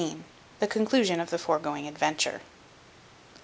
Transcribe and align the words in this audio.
The 0.59 0.65
conclusion 0.65 1.19
of 1.19 1.29
the 1.29 1.37
foregoing 1.37 1.87
adventure. 1.87 2.41